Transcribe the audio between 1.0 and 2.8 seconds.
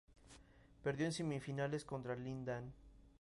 en semifinales contra Lin Dan.